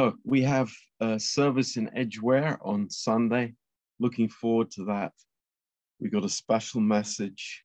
[0.00, 3.52] So we have a service in Edgware on Sunday.
[3.98, 5.12] Looking forward to that.
[6.00, 7.62] We got a special message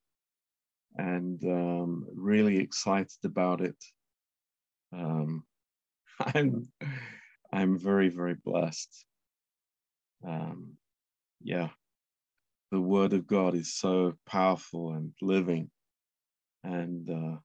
[0.98, 3.78] and um, really excited about it.
[4.92, 5.46] Um,
[6.20, 6.68] I'm
[7.54, 9.06] I'm very very blessed.
[10.28, 10.74] Um,
[11.42, 11.70] yeah,
[12.70, 15.72] the Word of God is so powerful and living,
[16.66, 17.38] and uh,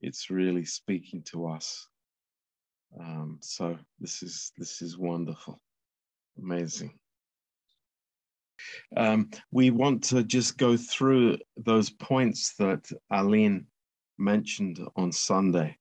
[0.00, 1.86] it's really speaking to us.
[2.98, 5.60] Um, so this is this is wonderful,
[6.38, 6.98] amazing.
[8.96, 13.66] Um, we want to just go through those points that Aline
[14.18, 15.76] mentioned on Sunday,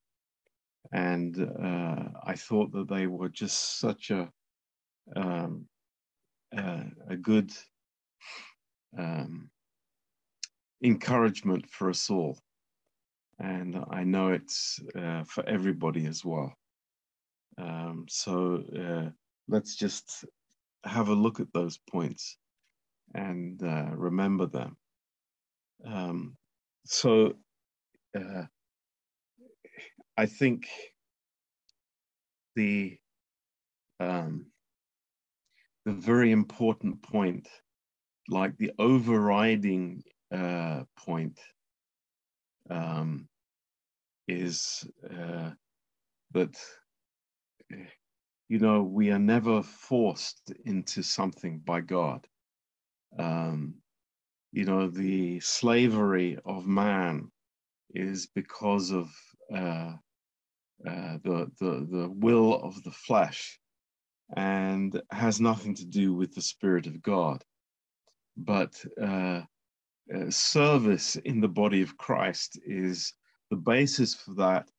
[0.91, 4.29] and uh, I thought that they were just such a
[5.15, 5.65] um,
[6.55, 7.51] uh, a good
[8.97, 9.49] um,
[10.83, 12.37] encouragement for us all,
[13.39, 16.53] and I know it's uh, for everybody as well.
[17.57, 19.09] Um, so uh,
[19.47, 20.25] let's just
[20.83, 22.37] have a look at those points
[23.13, 24.77] and uh, remember them.
[25.85, 26.37] Um,
[26.85, 27.33] so
[28.17, 28.43] uh,
[30.17, 30.67] I think
[32.55, 32.97] the
[33.99, 34.47] um,
[35.85, 37.47] the very important point,
[38.27, 41.39] like the overriding uh, point,
[42.69, 43.27] um,
[44.27, 45.51] is uh,
[46.33, 46.57] that
[48.49, 52.25] you know, we are never forced into something by God.
[53.17, 53.75] Um,
[54.51, 57.31] you know, the slavery of man
[57.93, 59.09] is because of
[59.53, 59.93] uh,
[60.87, 63.59] uh, the, the, the will of the flesh
[64.35, 67.43] and has nothing to do with the Spirit of God.
[68.37, 69.41] But uh,
[70.15, 73.13] uh service in the body of Christ is
[73.49, 74.69] the basis for that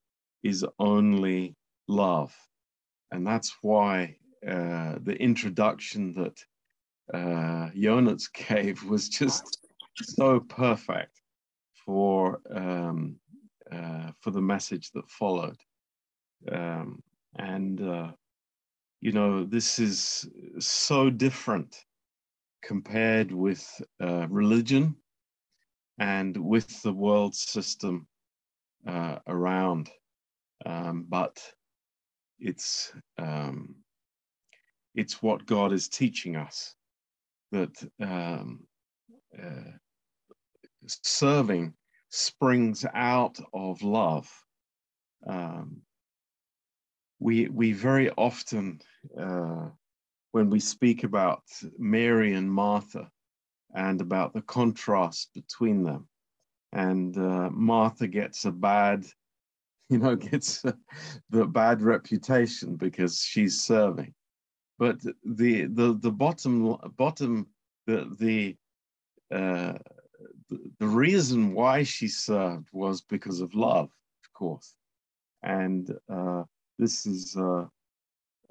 [0.43, 1.57] is only
[1.89, 2.35] love
[3.11, 6.45] and that's why uh, the introduction that
[7.15, 9.59] uh, Jonas gave was just
[9.97, 11.21] so perfect
[11.85, 13.17] for um,
[13.71, 15.59] uh, for the message that followed.
[16.51, 17.03] Um,
[17.37, 18.13] and uh,
[19.01, 20.29] you know, this is
[20.59, 21.77] so different
[22.63, 23.67] compared with
[24.03, 24.97] uh, religion
[25.99, 28.07] and with the world system
[28.87, 29.91] uh, around.
[30.67, 31.39] Um, but
[32.41, 33.75] it's um,
[34.95, 36.75] it's what God is teaching us
[37.53, 38.61] that um,
[39.41, 39.73] uh,
[40.87, 41.75] serving
[42.11, 44.31] springs out of love.
[45.27, 45.83] Um,
[47.21, 48.81] we we very often
[49.19, 49.69] uh,
[50.33, 51.43] when we speak about
[51.79, 53.11] Mary and Martha
[53.75, 56.09] and about the contrast between them,
[56.73, 59.05] and uh, Martha gets a bad
[59.91, 60.63] you know, gets
[61.31, 64.13] the bad reputation because she's serving.
[64.79, 67.47] But the the the bottom bottom
[67.87, 68.57] the the
[69.35, 69.79] uh,
[70.79, 73.91] the reason why she served was because of love,
[74.25, 74.75] of course,
[75.43, 76.45] and uh,
[76.79, 77.67] this is uh,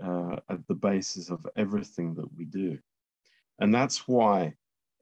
[0.03, 2.77] uh, at the basis of everything that we do,
[3.59, 4.53] and that's why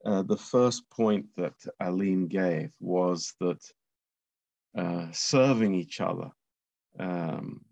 [0.04, 3.58] uh, the first point that Aline gave was that
[4.76, 6.30] uh, serving each other
[6.98, 7.64] um,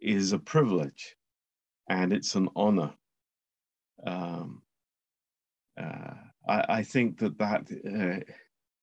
[0.00, 1.16] is a privilege
[1.88, 2.92] and it's an honor.
[4.06, 4.62] Um,
[5.78, 6.14] uh,
[6.48, 8.32] I, I, think that that, uh,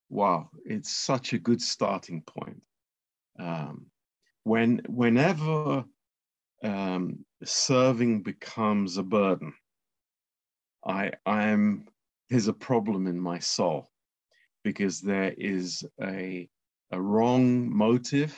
[0.09, 2.61] wow, it's such a good starting point.
[3.39, 3.87] Um,
[4.43, 5.85] when, whenever
[6.63, 9.53] um, serving becomes a burden,
[10.85, 11.87] I, I am,
[12.29, 13.89] there's a problem in my soul
[14.63, 16.49] because there is a
[16.91, 18.35] a wrong motive.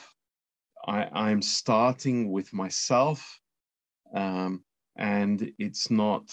[0.86, 3.40] I, I'm starting with myself,
[4.14, 4.64] um,
[4.96, 6.30] and it's not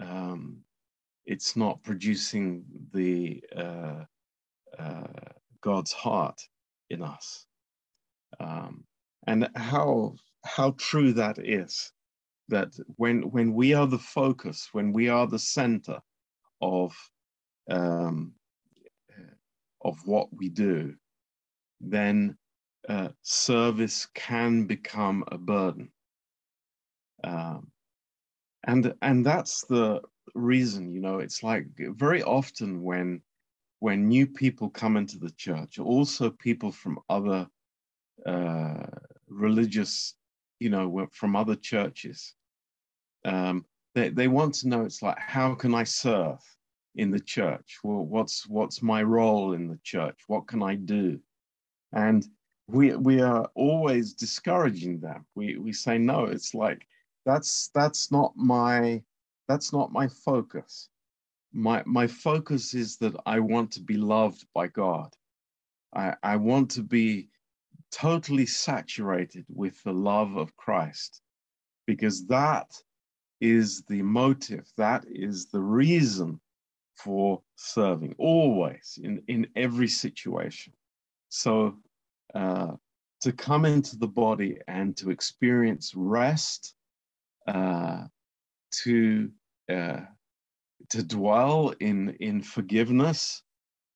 [0.00, 0.58] um,
[1.26, 4.04] it's not producing the uh,
[4.78, 5.06] uh,
[5.60, 6.40] God's heart
[6.90, 7.46] in us.
[8.40, 8.84] Um,
[9.26, 10.14] and how
[10.44, 11.92] how true that is
[12.48, 16.00] that when when we are the focus, when we are the center
[16.60, 16.94] of
[17.70, 18.32] um,
[19.82, 20.94] of what we do,
[21.80, 22.36] then
[22.88, 25.90] uh, service can become a burden.
[27.24, 27.70] Um,
[28.64, 30.02] and and that's the
[30.34, 33.22] reason, you know, it's like very often when
[33.80, 37.46] when new people come into the church, also people from other
[38.24, 38.86] uh,
[39.28, 40.14] religious,
[40.58, 42.34] you know, from other churches,
[43.24, 43.64] um,
[43.94, 44.84] they they want to know.
[44.84, 46.38] It's like, how can I serve?
[46.96, 47.78] in the church?
[47.84, 50.18] Well, what's what's my role in the church?
[50.26, 51.20] What can I do?
[51.96, 52.28] And
[52.68, 55.24] we we are always discouraging them.
[55.34, 56.26] We we say no.
[56.26, 56.86] It's like
[57.24, 59.02] that's that's not my
[59.48, 60.90] that's not my focus.
[61.52, 65.16] My my focus is that I want to be loved by God.
[65.94, 67.30] I, I want to be
[67.90, 71.22] totally saturated with the love of Christ
[71.86, 72.70] because that
[73.40, 76.40] is the motive, that is the reason
[76.96, 80.72] for serving, always in, in every situation.
[81.28, 81.76] So
[82.36, 82.76] uh,
[83.22, 86.74] to come into the body and to experience rest,
[87.48, 88.04] uh,
[88.82, 89.30] to
[89.72, 90.00] uh,
[90.90, 93.42] to dwell in in forgiveness,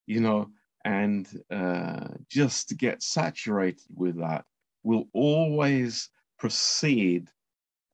[0.06, 0.50] you know,
[0.86, 4.44] and uh, just to get saturated with that
[4.82, 6.08] will always
[6.38, 7.28] precede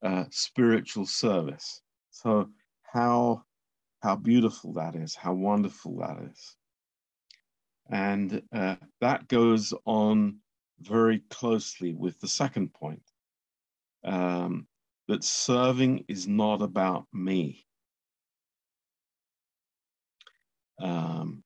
[0.04, 1.82] uh, spiritual service.
[2.10, 2.48] So
[2.84, 3.42] how
[4.00, 6.56] how beautiful that is, how wonderful that is.
[7.90, 10.38] And uh, that goes on
[10.80, 13.02] very closely with the second point
[14.04, 14.66] um,
[15.08, 17.64] that serving is not about me.
[20.80, 21.42] Um,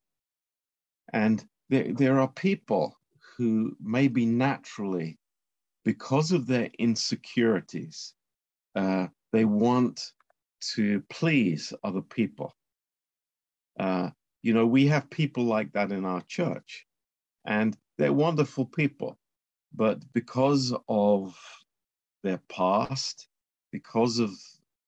[1.12, 2.96] and there, there are people
[3.36, 5.18] who maybe naturally,
[5.84, 8.14] because of their insecurities,
[8.74, 10.12] uh, they want
[10.74, 12.54] to please other people.
[13.78, 14.10] Uh,
[14.42, 16.86] you know, we have people like that in our church,
[17.44, 19.18] and they're wonderful people.
[19.74, 21.38] But because of
[22.22, 23.28] their past,
[23.70, 24.30] because of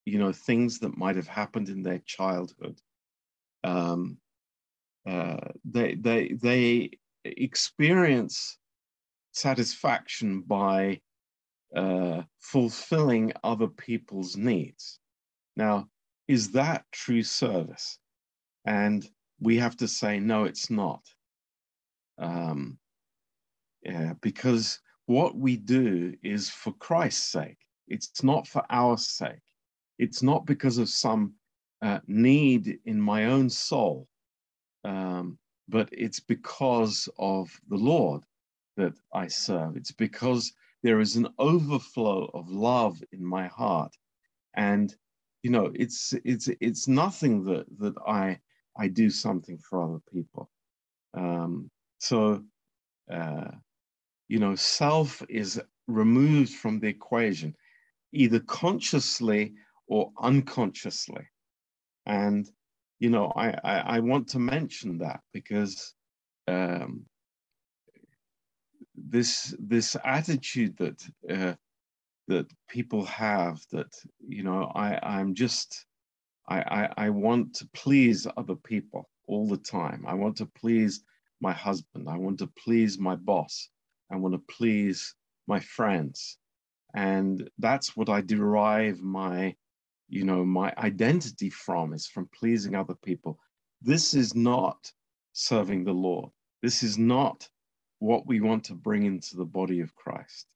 [0.05, 2.81] you know things that might have happened in their childhood,
[3.65, 4.19] um,
[5.07, 6.91] uh, they they they
[7.25, 8.59] experience
[9.33, 11.01] satisfaction by
[11.75, 14.99] uh, fulfilling other people's needs.
[15.57, 15.89] Now,
[16.29, 17.99] is that true service?
[18.67, 19.09] And
[19.43, 21.03] we have to say, no, it's not.
[22.19, 22.79] Um,
[23.83, 27.59] yeah, because what we do is for Christ's sake.
[27.89, 29.43] It's not for our sake.
[29.99, 31.35] It's not because of some
[31.83, 34.09] uh, need in my own soul,
[34.85, 38.23] um, but it's because of the Lord
[38.77, 39.77] that I serve.
[39.77, 40.53] It's because
[40.83, 43.95] there is an overflow of love in my heart,
[44.55, 44.95] and
[45.43, 48.39] you know, it's it's it's nothing that that I
[48.77, 50.51] I do something for other people.
[51.15, 52.43] Um, so,
[53.13, 53.51] uh,
[54.29, 57.55] you know, self is removed from the equation,
[58.13, 59.55] either consciously
[59.87, 61.29] or unconsciously.
[62.07, 62.49] And,
[62.99, 65.95] you know, I, I, I want to mention that because
[66.49, 67.05] um,
[68.95, 71.55] this this attitude that uh,
[72.29, 73.93] that people have that
[74.27, 75.87] you know I I'm just
[76.49, 80.05] I, I, I want to please other people all the time.
[80.07, 81.03] I want to please
[81.41, 82.09] my husband.
[82.09, 83.69] I want to please my boss.
[84.11, 85.15] I want to please
[85.47, 86.39] my friends.
[86.95, 89.55] And that's what I derive my,
[90.09, 93.39] you know, my identity from is from pleasing other people.
[93.81, 94.93] This is not
[95.33, 96.31] serving the Lord.
[96.63, 97.49] This is not
[97.99, 100.47] what we want to bring into the body of Christ.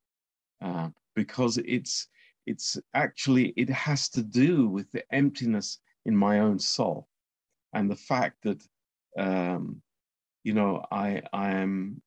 [0.61, 2.07] Uh, because it's
[2.47, 7.07] it's actually it has to do with the emptiness in my own soul
[7.73, 8.61] and the fact that
[9.17, 9.81] um,
[10.43, 12.01] you know i i am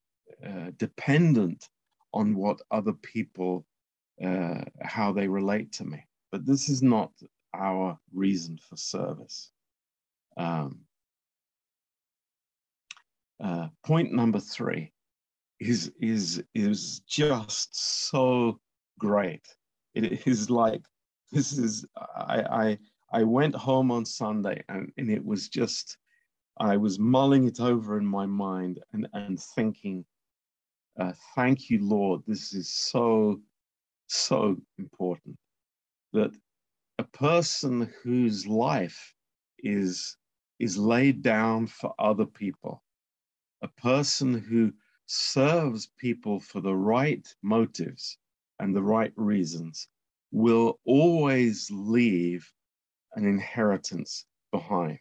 [0.45, 1.69] uh, dependent
[2.13, 3.65] on what other people
[4.23, 6.03] uh, how they relate to me.
[6.31, 7.11] But this is not
[7.55, 9.51] our reason for service.
[10.37, 10.81] Um,
[13.43, 14.93] uh, point number three
[15.59, 18.59] is is is just so
[18.99, 19.47] great
[19.93, 20.83] it is like
[21.31, 22.77] this is I, I
[23.13, 25.97] I went home on Sunday and, and it was just
[26.57, 30.05] I was mulling it over in my mind and, and thinking,
[30.99, 32.21] uh, thank you, Lord.
[32.27, 33.41] This is so,
[34.07, 35.37] so important
[36.13, 36.31] that
[36.99, 39.15] a person whose life
[39.59, 40.17] is,
[40.59, 42.83] is laid down for other people,
[43.63, 44.71] a person who
[45.07, 48.17] serves people for the right motives
[48.61, 49.87] and the right reasons,
[50.31, 52.47] will always leave
[53.15, 54.99] an inheritance behind.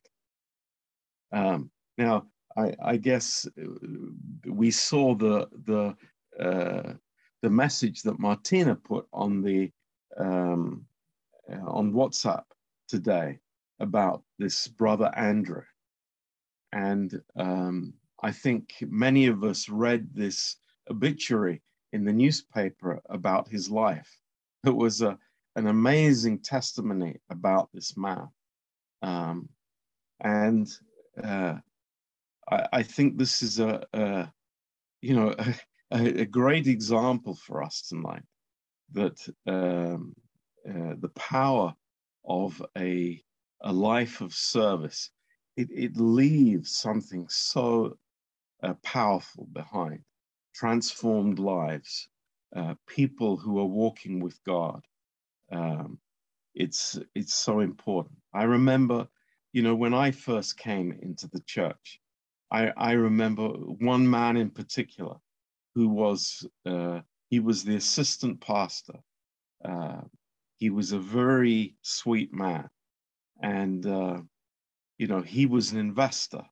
[1.30, 2.26] Um, now,
[2.56, 3.66] I, I, guess uh,
[4.46, 5.94] we saw the the
[6.42, 6.94] uh,
[7.42, 9.70] the message that Martina put on the
[10.16, 10.86] um,
[11.52, 12.44] uh, on WhatsApp
[12.88, 13.38] today
[13.78, 15.62] about this brother Andrew,
[16.72, 20.56] and um, I think many of us read this
[20.90, 21.62] obituary
[21.92, 24.18] in the newspaper about his life.
[24.64, 25.18] It was a,
[25.56, 28.28] an amazing testimony about this man.
[29.02, 29.48] Um,
[30.20, 30.68] and
[31.22, 31.56] uh,
[32.50, 34.32] I, I, think this is a, a
[35.00, 35.34] you know,
[35.90, 38.22] a, a, great example for us tonight
[38.92, 40.14] that um,
[40.68, 41.74] uh, the power
[42.24, 43.22] of a,
[43.62, 45.10] a life of service,
[45.56, 47.96] it, it leaves something so
[48.62, 50.00] uh, powerful behind,
[50.54, 52.08] transformed lives,
[52.54, 54.84] uh, people who are walking with God.
[55.52, 55.98] Um,
[56.54, 58.16] it's it's so important.
[58.34, 59.08] I remember,
[59.52, 62.00] you know, when I first came into the church,
[62.50, 65.16] I, I remember one man in particular
[65.74, 68.98] who was uh, he was the assistant pastor.
[69.64, 70.02] Uh,
[70.58, 72.68] he was a very sweet man,
[73.42, 74.20] and uh,
[74.98, 76.42] you know he was an investor.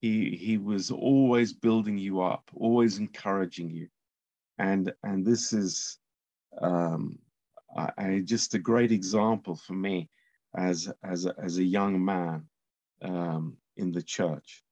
[0.00, 3.88] He he was always building you up, always encouraging you,
[4.58, 5.98] and and this is
[6.60, 7.18] um,
[7.76, 10.08] I, I, just a great example for me
[10.56, 12.48] as as a, as a young man
[13.02, 14.64] um, in the church.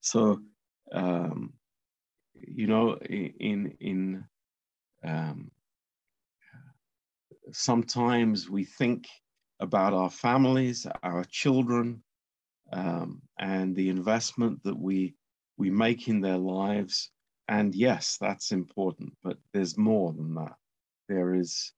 [0.00, 0.40] So
[0.92, 1.52] um,
[2.34, 4.24] you know, in in
[5.04, 5.50] um,
[7.52, 9.08] sometimes we think
[9.60, 12.02] about our families, our children,
[12.72, 15.14] um, and the investment that we
[15.56, 17.10] we make in their lives.
[17.48, 20.54] And yes, that's important, but there's more than that.
[21.08, 21.72] There is,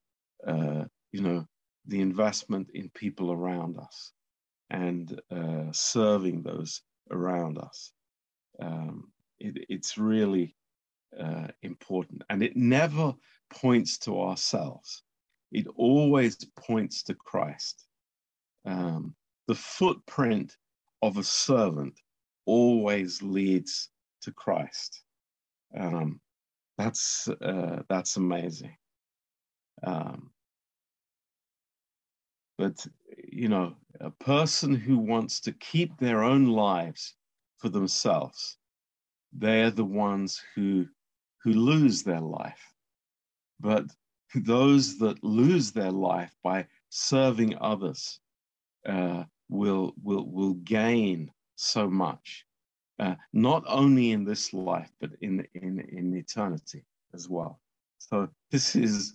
[0.47, 1.47] uh, you know,
[1.87, 4.13] the investment in people around us
[4.69, 7.93] and uh, serving those around us.
[8.61, 10.57] Um, it, it's really
[11.19, 12.23] uh, important.
[12.29, 13.15] And it never
[13.51, 15.03] points to ourselves,
[15.53, 17.87] it always points to Christ.
[18.65, 19.15] Um,
[19.49, 20.57] the footprint
[21.03, 22.01] of a servant
[22.47, 23.91] always leads
[24.23, 25.03] to Christ.
[25.77, 26.21] Um,
[26.79, 28.77] that's uh, that's amazing.
[29.83, 30.31] Um,
[32.59, 32.87] but
[33.33, 37.15] you know, a person who wants to keep their own lives
[37.59, 38.59] for themselves
[39.33, 40.87] they're the ones who
[41.43, 42.75] who lose their life.
[43.61, 43.87] But
[44.35, 48.21] those that lose their life by serving others
[48.87, 52.47] uh, will will will gain so much,
[52.99, 57.61] uh, not only in this life but in in in eternity as well.
[57.99, 59.13] So this is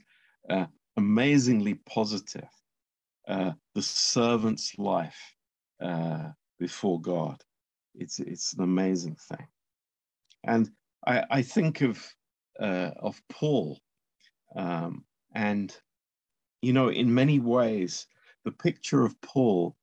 [0.50, 0.65] uh,
[0.98, 2.50] amazingly positive.
[3.27, 5.36] Uh, the servant's life
[5.82, 7.42] uh, before God.
[7.96, 9.48] It's it's an amazing thing.
[10.44, 10.70] And
[11.08, 12.06] I, I think of
[12.60, 13.80] uh, of Paul,
[14.56, 15.75] um, and
[16.62, 18.08] you know, in many ways,
[18.44, 19.75] the picture of Paul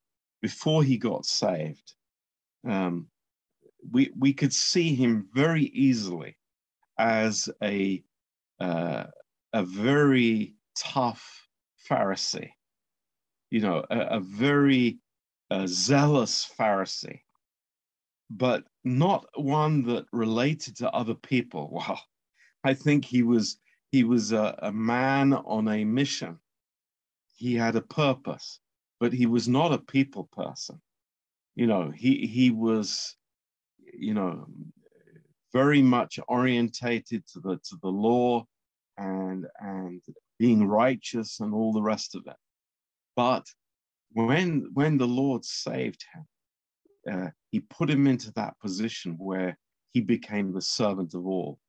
[0.43, 1.93] before he got saved,
[2.67, 3.07] um,
[3.91, 6.37] we we could see him very easily
[6.99, 8.03] as a
[8.59, 9.05] uh,
[9.53, 11.47] a very tough
[11.89, 12.51] Pharisee,
[13.51, 14.99] you know, a, a very
[15.49, 17.21] uh, zealous Pharisee,
[18.29, 21.69] but not one that related to other people.
[21.71, 21.99] Wow.
[22.65, 23.59] I think he was
[23.91, 26.39] he was a, a man on a mission.
[27.35, 28.59] He had a purpose,
[29.03, 30.81] but he was not a people person.
[31.55, 33.17] You know, he he was,
[33.93, 34.45] you know,
[35.51, 38.45] very much orientated to the to the law
[38.97, 40.01] and and
[40.39, 42.37] being righteous and all the rest of it.
[43.17, 43.45] But
[44.13, 46.23] when when the Lord saved him,
[47.13, 49.57] uh, he put him into that position where
[49.91, 51.59] he became the servant of all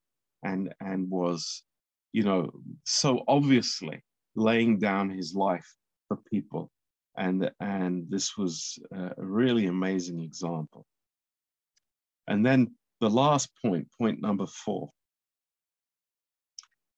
[0.45, 1.65] and and was
[2.13, 2.53] you know
[2.85, 4.05] so obviously
[4.37, 5.75] laying down his life
[6.07, 6.71] for people
[7.17, 10.87] and and this was a really amazing example.
[12.27, 14.91] And then the last point point number four.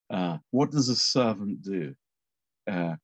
[0.09, 1.95] Uh, what does a servant do?
[2.71, 2.95] Uh,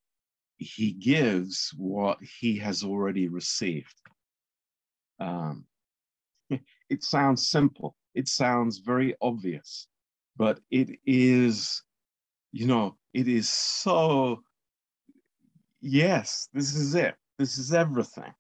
[0.59, 3.95] he gives what he has already received.
[5.19, 5.67] Um,
[6.51, 9.89] it sounds simple, it sounds very obvious,
[10.37, 11.83] but it is,
[12.53, 14.43] you know, it is so,
[15.83, 17.15] yes, this is it.
[17.39, 18.33] This is everything.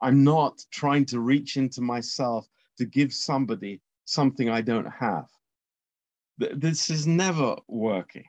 [0.00, 2.46] I'm not trying to reach into myself
[2.78, 5.26] to give somebody something I don't have.
[6.38, 8.24] This is never working.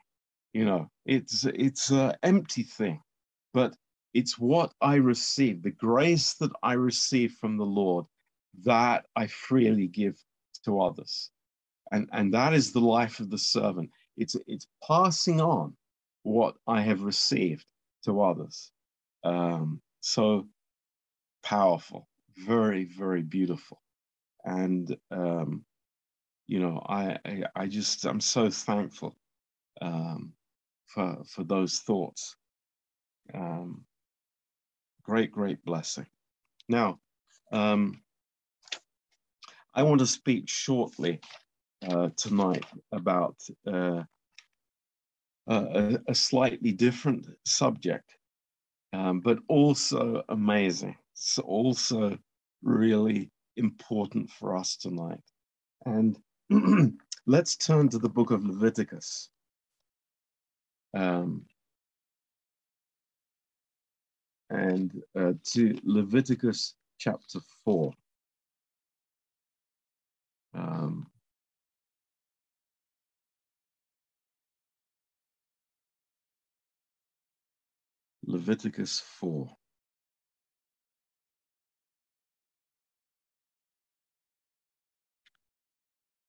[0.52, 3.00] You know, it's it's an empty thing,
[3.54, 3.76] but
[4.14, 8.06] it's what I receive, the grace that I receive from the Lord,
[8.64, 10.20] that I freely give
[10.64, 11.30] to others.
[11.92, 13.90] And, and that is the life of the servant.
[14.16, 15.76] It's, it's passing on
[16.22, 17.64] what I have received
[18.04, 18.70] to others.
[19.24, 20.46] Um, so
[21.42, 23.80] powerful, very, very beautiful.
[24.44, 25.64] And, um,
[26.46, 29.14] you know, I, I, I, just, I'm so thankful
[29.82, 30.32] um,
[30.86, 32.36] for, for those thoughts.
[33.34, 33.84] Um,
[35.02, 36.06] great, great blessing.
[36.68, 36.98] Now,
[37.52, 38.02] um,
[39.74, 41.20] I want to speak shortly
[41.88, 44.02] uh, tonight about uh,
[45.50, 48.16] a, a, slightly different subject,
[48.92, 50.96] um, but also amazing.
[51.14, 52.16] It's also
[52.62, 55.20] really important for us tonight.
[55.86, 56.18] And
[57.26, 59.30] let's turn to the book of Leviticus.
[60.96, 61.46] Um,
[64.50, 67.92] and uh, to Leviticus chapter 4.
[70.54, 71.06] Um,
[78.30, 79.48] Leviticus 4.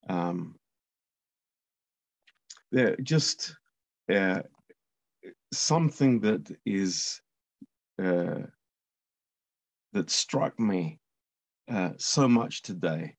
[0.10, 0.56] Um,
[2.72, 3.56] there just
[4.14, 4.42] uh,
[5.54, 7.22] something that is
[8.02, 8.40] uh,
[9.94, 11.00] that struck me
[11.70, 13.16] uh, so much today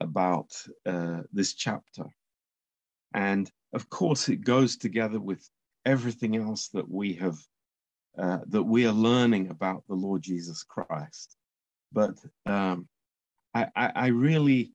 [0.00, 0.50] about
[0.86, 2.04] uh, this chapter.
[3.14, 5.48] And of course, it goes together with
[5.84, 7.36] everything else that we have,
[8.18, 11.36] uh, that we are learning about the Lord Jesus Christ.
[11.92, 12.14] But
[12.46, 12.88] um,
[13.54, 14.72] I, I, I, really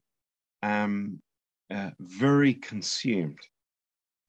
[0.62, 1.22] am
[1.70, 3.40] uh, very consumed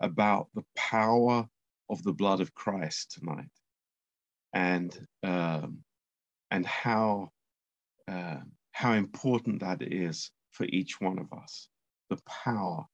[0.00, 1.48] about the power
[1.90, 3.50] of the blood of Christ tonight
[4.52, 5.78] and um,
[6.50, 7.30] and how
[8.08, 8.38] uh,
[8.72, 11.68] how important that is for each one of us,
[12.10, 12.84] the power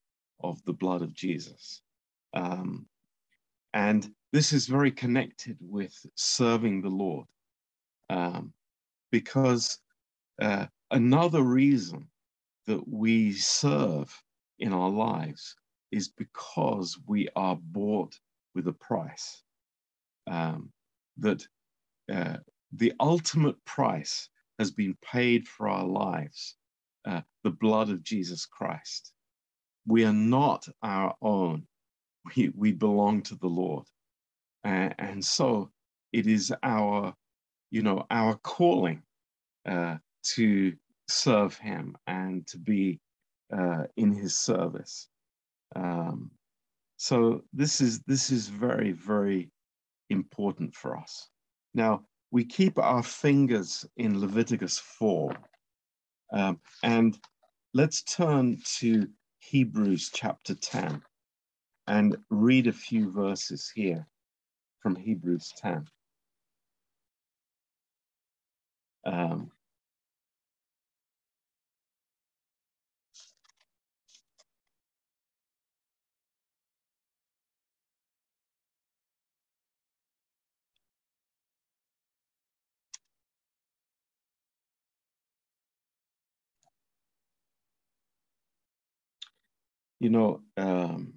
[0.43, 1.83] of the blood of Jesus.
[2.35, 2.87] Um,
[3.75, 7.27] and this is very connected with serving the Lord,
[8.11, 8.53] um,
[9.11, 9.79] because
[10.41, 12.09] uh, another reason
[12.67, 14.23] that we serve
[14.59, 15.57] in our lives
[15.91, 18.19] is because we are bought
[18.55, 19.43] with a price.
[20.27, 20.73] Um,
[21.19, 21.47] that
[22.13, 22.37] uh,
[22.73, 26.57] the ultimate price has been paid for our lives
[27.05, 29.13] uh, the blood of Jesus Christ.
[29.87, 31.67] We are not our own,
[32.25, 33.85] we, we belong to the Lord.
[34.65, 35.71] And so
[36.13, 37.15] it is our,
[37.71, 39.03] you know, our calling
[39.69, 39.97] uh,
[40.35, 40.73] to
[41.09, 43.01] serve Him and to be
[43.57, 45.09] uh, in His service.
[45.75, 46.31] Um,
[46.97, 49.51] so this is this is very very
[50.11, 51.29] important for us.
[51.75, 55.35] Now, we keep our fingers in Leviticus 4.
[56.33, 57.19] Um, and
[57.75, 59.07] let's turn to
[59.41, 61.03] Hebrews chapter 10
[61.87, 64.07] and read a few verses here
[64.81, 65.87] from Hebrews 10.
[69.05, 69.51] Um,
[90.01, 91.15] you know, um,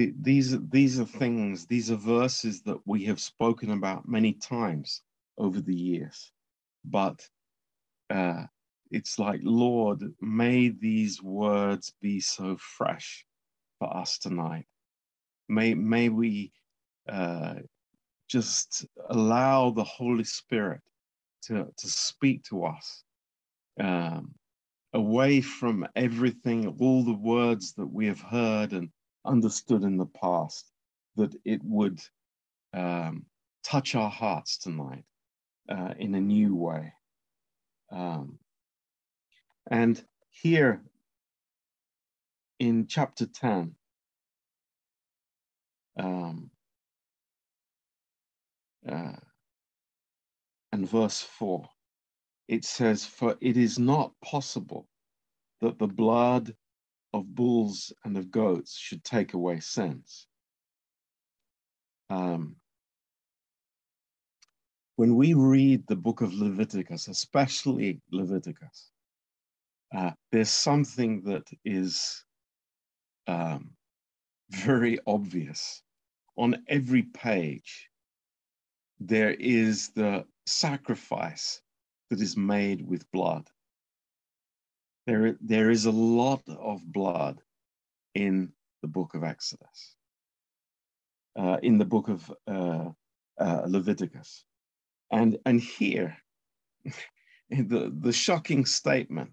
[0.00, 5.02] the, these these are things, these are verses that we have spoken about many times
[5.36, 6.32] over the years,
[6.86, 7.20] but
[8.08, 8.44] uh,
[8.90, 13.26] it's like, Lord, may these words be so fresh
[13.78, 14.64] for us tonight.
[15.50, 16.52] May may we
[17.06, 17.56] uh,
[18.26, 20.80] just allow the Holy Spirit
[21.42, 23.04] to to speak to us.
[23.78, 24.34] Um,
[24.94, 28.88] away from everything, all the words that we have heard and
[29.24, 30.70] understood in the past,
[31.16, 32.00] that it would
[32.74, 33.26] um,
[33.62, 35.04] touch our hearts tonight
[35.68, 36.92] uh, in a new way.
[37.92, 38.38] Um,
[39.70, 40.82] and here
[42.58, 43.74] in chapter 10,
[45.98, 46.50] um,
[48.88, 49.12] uh,
[50.72, 51.68] and verse 4,
[52.48, 54.88] it says, For it is not possible
[55.60, 56.54] that the blood
[57.12, 60.26] of bulls and of goats should take away sins.
[62.08, 62.56] Um,
[64.96, 68.90] when we read the book of Leviticus, especially Leviticus,
[69.94, 72.24] uh, there's something that is
[73.26, 73.70] um,
[74.50, 75.82] very obvious.
[76.36, 77.88] On every page,
[78.98, 81.60] there is the sacrifice
[82.10, 83.48] that is made with blood.
[85.06, 87.40] There, there is a lot of blood
[88.14, 89.96] in the book of Exodus,
[91.36, 92.90] uh, in the book of uh,
[93.38, 94.44] uh, Leviticus.
[95.10, 96.16] And, and here,
[97.50, 99.32] the, the shocking statement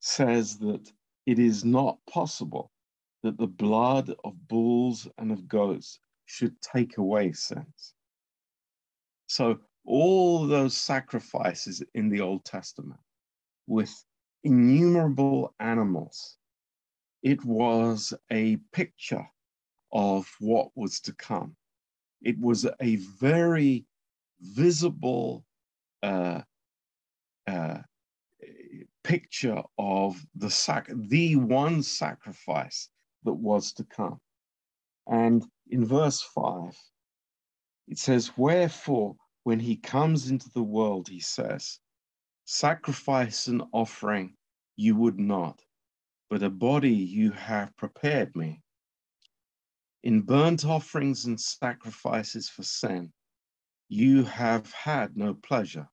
[0.00, 0.90] says that
[1.26, 2.70] it is not possible
[3.22, 7.94] that the blood of bulls and of goats should take away sins.
[9.26, 13.00] So all those sacrifices in the Old Testament
[13.66, 13.92] with
[14.44, 16.36] innumerable animals.
[17.22, 19.26] It was a picture
[19.92, 21.56] of what was to come.
[22.22, 23.86] It was a very
[24.40, 25.44] visible
[26.02, 26.42] uh,
[27.46, 27.78] uh,
[29.02, 32.88] picture of the sac- the one sacrifice
[33.24, 34.20] that was to come.
[35.06, 36.76] And in verse 5,
[37.88, 41.78] it says, Wherefore, when he comes into the world, he says,
[42.46, 44.36] Sacrifice and offering
[44.76, 45.64] you would not,
[46.28, 48.62] but a body you have prepared me.
[50.02, 53.12] In burnt offerings and sacrifices for sin,
[53.88, 55.88] you have had no pleasure.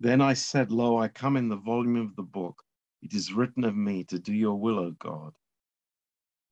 [0.00, 2.62] Then I said, Lo, I come in the volume of the book.
[3.00, 5.34] It is written of me to do your will, O God.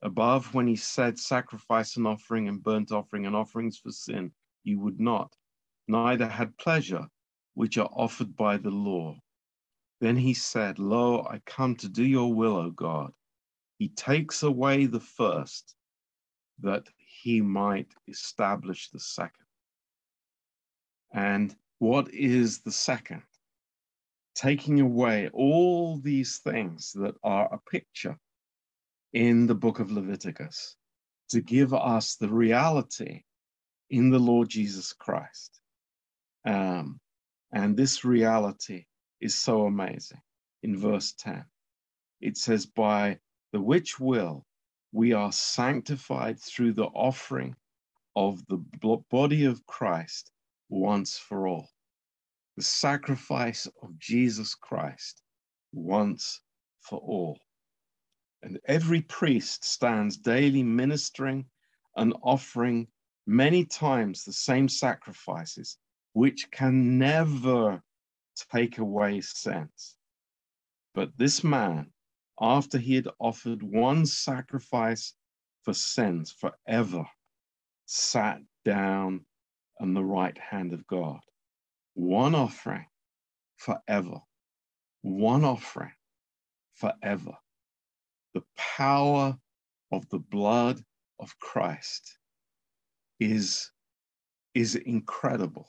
[0.01, 4.33] Above, when he said, Sacrifice and offering and burnt offering and offerings for sin,
[4.65, 5.37] you would not,
[5.89, 7.07] neither had pleasure,
[7.55, 9.17] which are offered by the law.
[10.01, 13.13] Then he said, Lo, I come to do your will, O God.
[13.79, 15.75] He takes away the first,
[16.61, 19.47] that he might establish the second.
[21.13, 23.23] And what is the second?
[24.35, 28.19] Taking away all these things that are a picture
[29.13, 30.77] in the book of Leviticus
[31.29, 33.23] to give us the reality
[33.91, 35.61] in the Lord Jesus Christ.
[36.47, 36.99] Um,
[37.53, 38.87] and this reality
[39.21, 40.21] is so amazing.
[40.63, 41.45] In verse 10,
[42.21, 43.19] it says, By
[43.53, 44.47] the which will
[44.93, 47.57] we are sanctified through the offering
[48.15, 48.59] of the
[49.11, 50.31] body of Christ
[50.69, 51.69] once for all.
[52.57, 55.23] The sacrifice of Jesus Christ
[55.73, 56.41] once
[56.81, 57.39] for all.
[58.43, 61.47] And every priest stands daily ministering
[61.97, 62.89] and offering
[63.27, 65.79] many times the same sacrifices,
[66.13, 67.83] which can never
[68.53, 69.97] take away sins.
[70.95, 71.93] But this man,
[72.41, 75.15] after he had offered one sacrifice
[75.63, 77.07] for sins forever,
[77.87, 79.25] sat down
[79.81, 81.21] on the right hand of God.
[81.95, 82.87] One offering
[83.57, 84.21] forever.
[85.03, 85.93] One offering
[86.75, 87.37] forever
[88.35, 89.37] the power
[89.91, 90.83] of the blood
[91.21, 92.19] of Christ
[93.21, 93.71] is,
[94.55, 95.69] is incredible.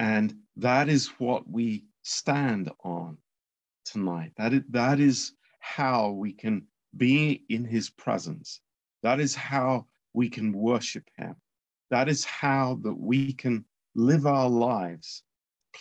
[0.00, 3.18] And that is what we stand on
[3.84, 4.32] tonight.
[4.38, 8.62] That is, that is how we can be in his presence.
[9.02, 11.36] That is how we can worship him.
[11.90, 15.22] That is how that we can live our lives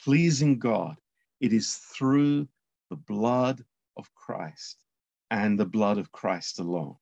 [0.04, 0.98] pleasing God.
[1.40, 2.50] It is through
[2.90, 3.64] the blood
[3.96, 4.80] of Christ
[5.32, 6.98] and the blood of Christ alone.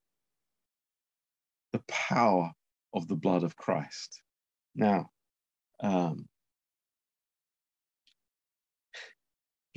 [1.73, 2.51] The power
[2.93, 4.21] of the blood of Christ.
[4.75, 5.09] Now,
[5.79, 6.27] um,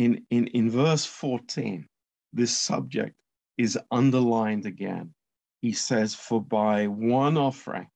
[0.00, 1.86] in, in, in verse 14,
[2.32, 3.20] this subject
[3.58, 5.12] is underlined again.
[5.60, 7.88] He says, For by one offering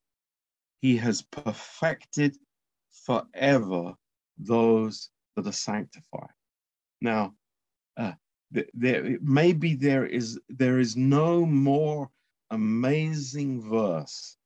[0.81, 2.37] he has perfected
[3.07, 3.95] forever
[4.37, 6.29] those that are sanctified.
[7.01, 7.33] Now,
[7.97, 8.11] uh,
[8.51, 12.11] there maybe there is there is no more
[12.51, 14.37] amazing verse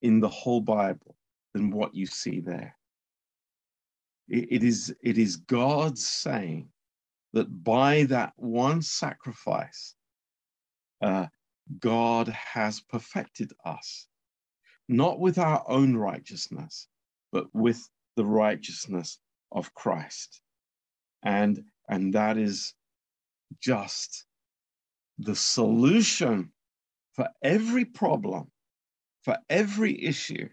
[0.00, 1.16] in the whole Bible
[1.54, 2.76] than what you see there.
[4.28, 6.68] it, it is it is God saying
[7.32, 9.94] that by that one sacrifice,
[11.00, 11.26] uh,
[11.78, 14.08] God has perfected us,
[14.88, 16.88] not with our own righteousness,
[17.32, 19.18] but with the righteousness
[19.52, 20.40] of Christ,
[21.22, 22.74] and and that is
[23.60, 24.26] just
[25.18, 26.52] the solution
[27.12, 28.50] for every problem,
[29.22, 30.48] for every issue,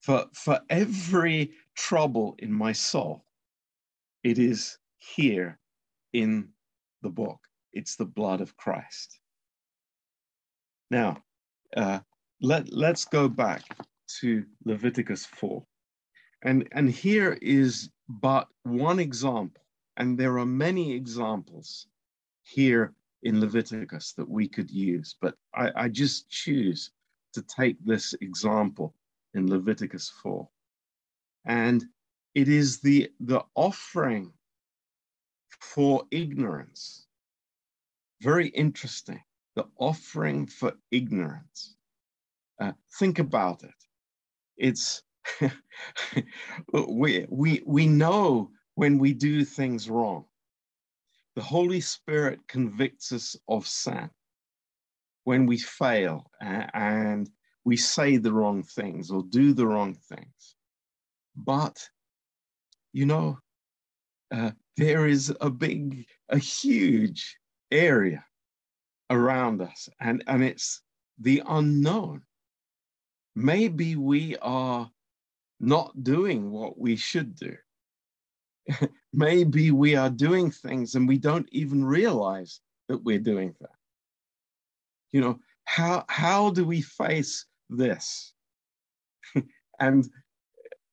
[0.00, 3.24] for, for every trouble in my soul.
[4.22, 5.58] It is here
[6.14, 6.48] in
[7.02, 7.40] the book.
[7.74, 9.18] It's the blood of Christ.
[10.90, 11.18] Now,
[11.76, 11.98] uh,
[12.40, 13.62] let, let's go back
[14.20, 15.62] to Leviticus 4.
[16.42, 19.62] And, and here is but one example,
[19.96, 21.88] and there are many examples
[22.44, 26.90] here in Leviticus that we could use, but I, I just choose
[27.32, 28.94] to take this example
[29.32, 30.46] in Leviticus 4.
[31.46, 31.84] And
[32.34, 34.32] it is the, the offering
[35.72, 37.06] for ignorance.
[38.20, 39.20] Very interesting.
[39.56, 41.76] The offering for ignorance.
[42.60, 43.74] Uh, think about it.
[44.56, 45.02] It's
[46.88, 50.24] we, we, we know when we do things wrong.
[51.34, 54.10] The Holy Spirit convicts us of sin
[55.24, 57.28] when we fail and
[57.64, 60.54] we say the wrong things or do the wrong things.
[61.36, 61.88] But,
[62.92, 63.38] you know,
[64.34, 67.38] uh, there is a big, a huge
[67.70, 68.24] area
[69.10, 70.82] around us, and, and it's
[71.20, 72.22] the unknown.
[73.36, 74.90] Maybe we are
[75.60, 77.56] not doing what we should do.
[79.12, 83.70] Maybe we are doing things and we don't even realize that we're doing that.
[85.12, 88.32] You know, how how do we face this?
[89.80, 90.08] and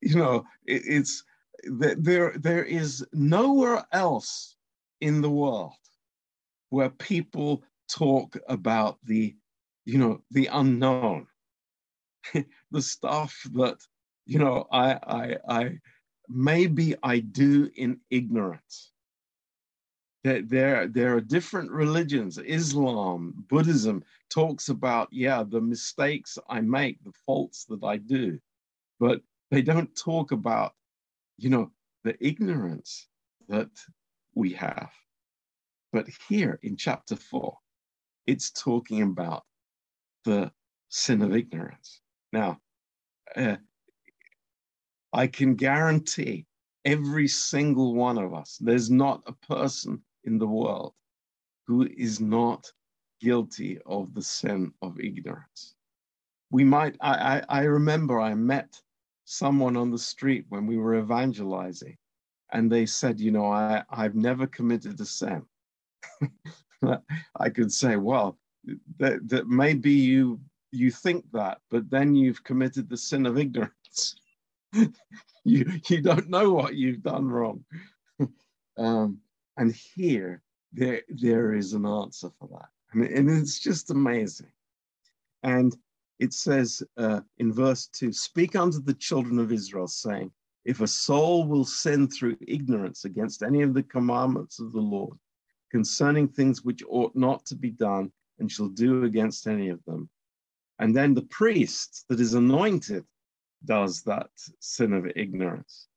[0.02, 1.24] you know, it, it's
[1.64, 4.56] there there is nowhere else
[5.00, 5.74] in the world
[6.70, 9.36] where people talk about the
[9.86, 11.28] you know the unknown
[12.72, 13.78] the stuff that
[14.26, 15.80] you know i i i
[16.30, 18.92] maybe i do in ignorance
[20.24, 22.38] there, there, there are different religions.
[22.38, 28.40] Islam, Buddhism talks about, yeah, the mistakes I make, the faults that I do,
[29.00, 30.74] but they don't talk about,
[31.42, 31.72] you know,
[32.04, 33.08] the ignorance
[33.48, 33.72] that
[34.36, 34.92] we have.
[35.92, 37.58] But here in chapter four,
[38.28, 39.44] it's talking about
[40.24, 40.52] the
[40.90, 42.02] sin of ignorance.
[42.32, 42.60] Now,
[43.36, 43.58] uh,
[45.12, 46.46] I can guarantee
[46.86, 50.94] every single one of us, there's not a person in the world
[51.68, 52.72] who is not
[53.20, 55.76] guilty of the sin of ignorance.
[56.52, 57.14] We might, I,
[57.50, 58.80] I, I remember I met
[59.26, 61.98] someone on the street when we were evangelizing,
[62.52, 65.44] and they said, You know, I, I've never committed a sin.
[67.40, 68.38] I could say, Well,
[68.98, 70.40] that, that maybe you
[70.74, 74.16] you think that, but then you've committed the sin of ignorance.
[75.44, 77.64] you you don't know what you've done wrong.
[78.78, 79.20] um,
[79.58, 80.42] and here,
[80.74, 82.70] there, there is an answer for that.
[82.94, 84.52] And, and it's just amazing.
[85.44, 85.76] And
[86.22, 90.32] it says uh, in verse 2 Speak unto the children of Israel, saying,
[90.66, 95.18] If a soul will sin through ignorance against any of the commandments of the Lord
[95.72, 100.10] concerning things which ought not to be done, and shall do against any of them.
[100.78, 103.04] And then the priest that is anointed
[103.66, 104.30] does that
[104.60, 105.88] sin of ignorance.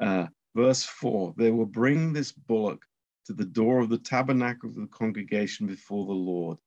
[0.00, 2.82] Uh, verse 4 They will bring this bullock
[3.26, 6.58] to the door of the tabernacle of the congregation before the Lord,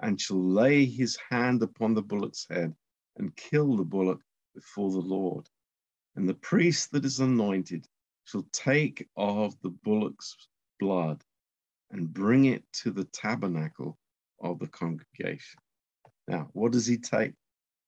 [0.00, 2.74] and shall lay his hand upon the bullock's head
[3.16, 4.20] and kill the bullock
[4.54, 5.48] before the Lord.
[6.16, 7.86] And the priest that is anointed
[8.24, 10.36] shall take of the bullock's
[10.78, 11.22] blood
[11.90, 13.98] and bring it to the tabernacle
[14.40, 15.60] of the congregation.
[16.26, 17.32] Now, what does he take?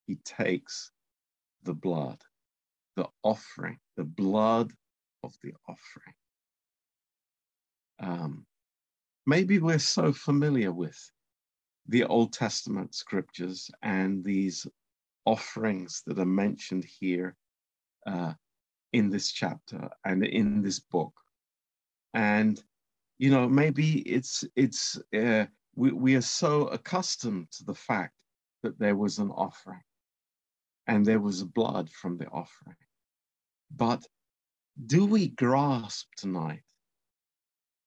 [0.07, 0.91] He takes
[1.63, 2.23] the blood,
[2.97, 4.73] the offering, the blood
[5.23, 6.15] of the offering.
[8.01, 8.47] Um,
[9.27, 10.99] maybe we're so familiar with
[11.91, 14.65] the Old Testament scriptures and these
[15.25, 17.37] offerings that are mentioned here
[18.07, 18.33] uh,
[18.93, 21.13] in this chapter and in this book.
[22.15, 22.63] And,
[23.19, 28.15] you know, maybe it's, it's, uh, we, we are so accustomed to the fact
[28.63, 29.83] that there was an offering
[30.87, 32.77] and there was blood from the offering.
[33.75, 34.07] But
[34.87, 36.63] do we grasp tonight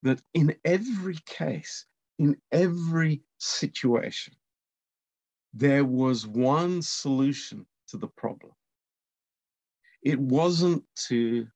[0.04, 1.86] that in every case,
[2.20, 4.34] in every situation,
[5.54, 8.54] there was one solution to the problem.
[10.02, 11.48] It wasn't to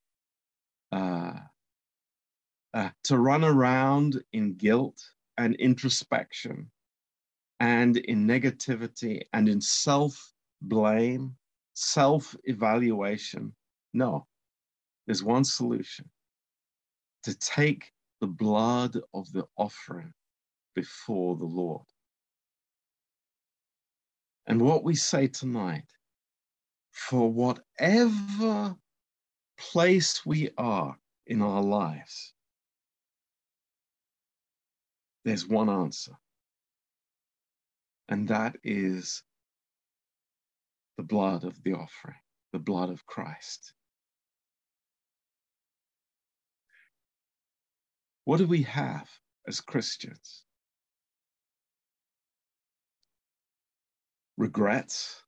[0.92, 1.34] uh,
[2.74, 5.02] uh, to run around in guilt
[5.36, 6.70] and introspection
[7.60, 11.36] and in negativity and in self blame,
[11.74, 13.54] self evaluation.
[13.92, 14.26] No,
[15.06, 16.08] there's one solution
[17.24, 20.12] to take the blood of the offering
[20.78, 21.82] before the Lord.
[24.46, 25.90] And what we say tonight,
[26.92, 28.76] for whatever
[29.58, 32.32] place we are in our lives,
[35.24, 36.12] there's one answer.
[38.08, 39.24] And that is
[40.96, 43.72] the blood of the offering, the blood of Christ.
[48.26, 49.08] What do we have
[49.48, 50.44] as Christians?
[54.38, 55.24] Regrets,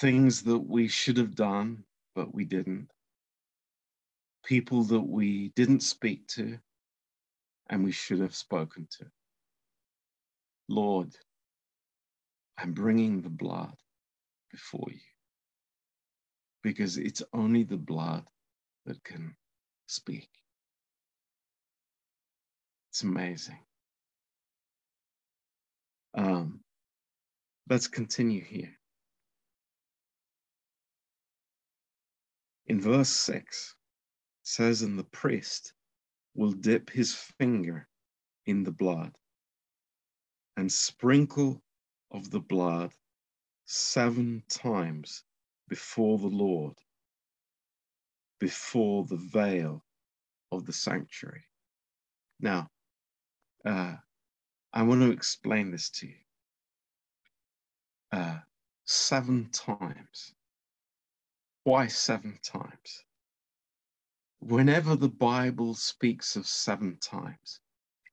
[0.00, 1.84] things that we should have done,
[2.16, 2.90] but we didn't,
[4.44, 6.58] people that we didn't speak to
[7.70, 9.06] and we should have spoken to.
[10.68, 11.14] Lord,
[12.58, 13.74] I'm bringing the blood
[14.50, 15.00] before you
[16.62, 18.24] because it's only the blood
[18.86, 19.36] that can
[19.86, 20.28] speak.
[22.90, 23.58] It's amazing.
[26.14, 26.60] Um,
[27.70, 28.76] let's continue here.
[32.66, 33.76] In verse 6,
[34.42, 35.72] it says, and the priest
[36.34, 37.88] will dip his finger
[38.46, 39.12] in the blood
[40.56, 41.62] and sprinkle
[42.10, 42.92] of the blood
[43.66, 45.22] seven times
[45.68, 46.74] before the Lord,
[48.40, 49.84] before the veil
[50.50, 51.44] of the sanctuary.
[52.40, 52.68] Now,
[53.64, 53.94] uh,
[54.72, 56.14] I want to explain this to you.
[58.12, 58.38] Uh,
[58.84, 60.34] seven times.
[61.64, 63.04] Why seven times?
[64.40, 67.60] Whenever the Bible speaks of seven times,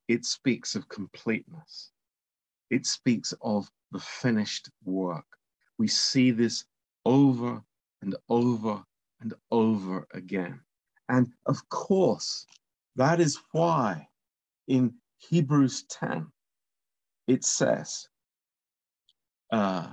[0.07, 1.91] it speaks of completeness.
[2.69, 5.25] It speaks of the finished work.
[5.77, 6.65] We see this
[7.05, 7.63] over
[8.01, 8.83] and over
[9.21, 10.59] and over again.
[11.09, 12.45] And of course,
[12.97, 14.07] that is why
[14.67, 16.27] in Hebrews 10,
[17.27, 18.09] it says
[19.51, 19.87] uh,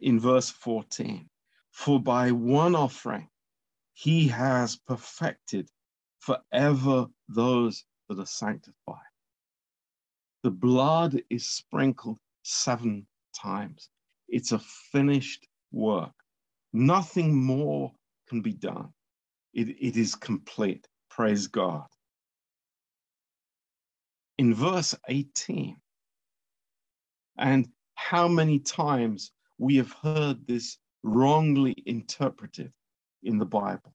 [0.00, 1.28] in verse 14,
[1.70, 3.28] For by one offering
[3.94, 5.68] he has perfected
[6.20, 8.98] forever those that are sanctified.
[10.42, 13.88] The blood is sprinkled seven times.
[14.28, 16.12] It's a finished work.
[16.72, 17.92] Nothing more
[18.28, 18.88] can be done.
[19.54, 20.86] It, it is complete.
[21.08, 21.86] Praise God.
[24.38, 25.76] In verse 18,
[27.38, 32.72] and how many times we have heard this wrongly interpreted
[33.22, 33.94] in the Bible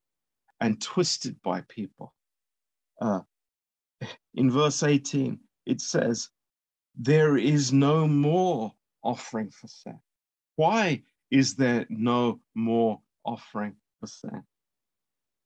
[0.59, 2.13] and twisted by people.
[3.01, 3.21] Uh,
[4.35, 6.29] in verse 18, it says,
[6.95, 8.71] There is no more
[9.03, 9.99] offering for sin.
[10.55, 14.43] Why is there no more offering for sin?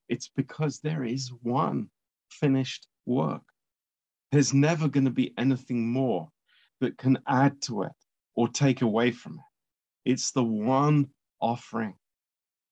[0.10, 1.90] It's because there is one
[2.30, 3.44] finished work.
[4.32, 6.30] There's never going to be anything more
[6.82, 7.92] that can add to it
[8.36, 10.12] or take away from it.
[10.12, 11.96] It's the one offering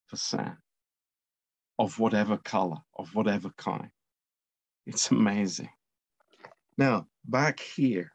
[0.08, 0.58] for sin
[1.80, 3.90] of whatever color, of whatever kind.
[4.86, 5.70] It's amazing.
[6.78, 8.12] Now, back here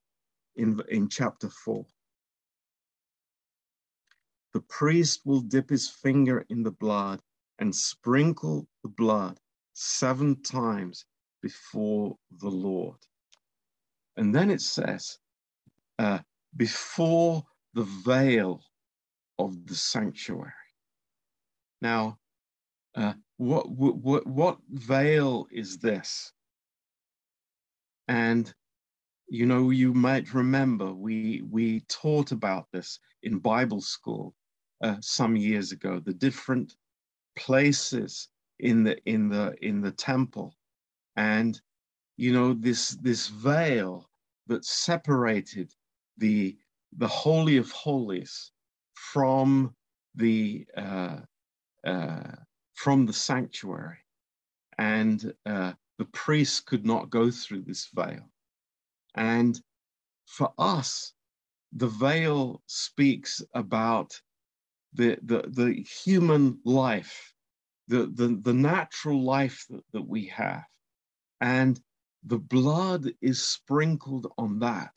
[0.56, 1.84] in, in chapter 4,
[4.52, 7.20] the priest will dip his finger in the blood
[7.58, 9.38] and sprinkle the blood
[9.74, 11.04] seven times
[11.42, 12.98] before the Lord.
[14.16, 15.18] And then it says,
[15.98, 16.20] uh,
[16.56, 17.42] before
[17.74, 18.62] the veil
[19.38, 20.52] of the sanctuary.
[21.82, 22.18] Now,
[22.94, 26.32] uh, what, what, what veil is this?
[28.08, 28.52] And
[29.28, 34.34] you know, you might remember we we taught about this in Bible school
[34.82, 36.00] uh, some years ago.
[36.00, 36.76] The different
[37.36, 38.28] places
[38.60, 40.54] in the in the in the temple,
[41.16, 41.60] and
[42.16, 44.08] you know this this veil
[44.46, 45.72] that separated
[46.18, 46.56] the
[46.96, 48.52] the holy of holies
[48.94, 49.74] from
[50.14, 51.20] the uh,
[51.86, 52.32] uh,
[52.74, 53.98] from the sanctuary,
[54.78, 58.30] and uh, the priests could not go through this veil.
[59.14, 59.60] And
[60.26, 61.12] for us,
[61.72, 64.20] the veil speaks about
[64.94, 67.34] the the, the human life,
[67.88, 70.64] the, the the natural life that, that we have,
[71.40, 71.80] and
[72.24, 74.92] the blood is sprinkled on that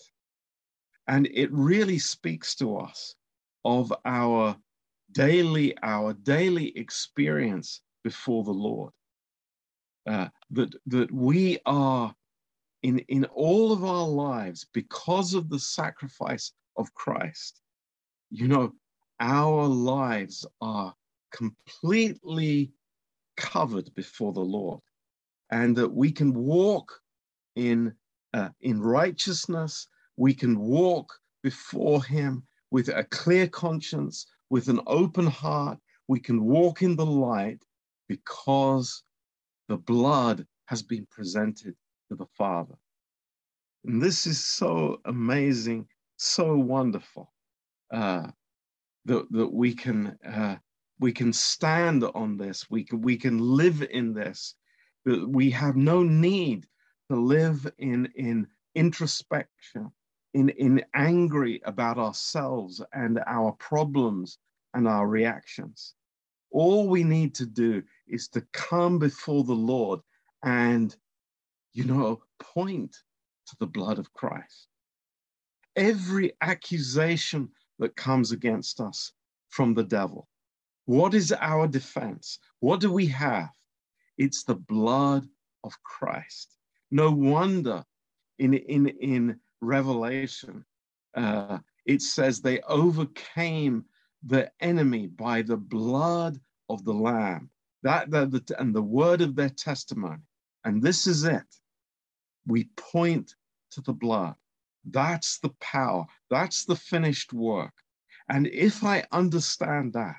[1.09, 3.15] and it really speaks to us
[3.65, 4.55] of our
[5.11, 8.93] daily, our daily experience before the Lord.
[10.07, 12.15] Uh, that that we are
[12.83, 17.59] in in all of our lives because of the sacrifice of Christ.
[18.29, 18.73] You know,
[19.19, 20.93] our lives are
[21.31, 22.71] completely
[23.35, 24.81] covered before the Lord,
[25.51, 27.01] and that we can walk
[27.55, 27.93] in
[28.35, 29.87] uh, in righteousness
[30.19, 35.79] we can walk before Him with a clear conscience, with an open heart.
[36.09, 37.63] We can walk in the light
[38.09, 39.01] because
[39.69, 41.73] the blood has been presented
[42.09, 42.75] to the Father.
[43.85, 47.31] And this is so amazing, so wonderful
[47.89, 48.27] uh,
[49.05, 50.57] that, that we can uh,
[50.99, 52.69] we can stand on this.
[52.69, 54.55] We can we can live in this.
[55.05, 56.67] That we have no need
[57.09, 59.93] to live in in introspection
[60.33, 64.37] in, in angry about ourselves and our problems
[64.73, 65.95] and our reactions.
[66.51, 69.99] All we need to do is to come before the Lord
[70.43, 70.95] and,
[71.73, 72.95] you know, point
[73.47, 74.67] to the blood of Christ.
[75.75, 77.49] Every accusation
[77.79, 79.11] that comes against us
[79.49, 80.27] from the devil,
[80.85, 82.39] what is our defense?
[82.59, 83.49] What do we have?
[84.17, 85.27] It's the blood
[85.63, 86.57] of Christ.
[86.91, 87.83] No wonder
[88.39, 90.65] in, in, in Revelation,
[91.15, 93.85] uh, it says they overcame
[94.23, 96.39] the enemy by the blood
[96.69, 97.49] of the Lamb
[97.83, 100.21] that the, and the word of their testimony.
[100.65, 101.43] And this is it.
[102.45, 103.35] We point
[103.71, 104.35] to the blood.
[104.85, 106.05] That's the power.
[106.29, 107.73] That's the finished work.
[108.27, 110.17] And if I understand that,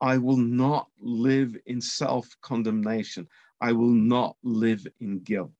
[0.00, 3.26] I will not live in self condemnation.
[3.60, 5.50] I will not live in guilt.